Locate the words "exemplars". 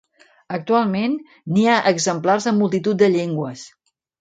1.91-2.51